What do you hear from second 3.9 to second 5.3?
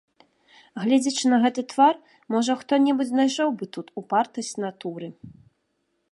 упартасць натуры.